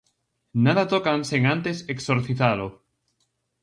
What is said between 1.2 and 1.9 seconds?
sen antes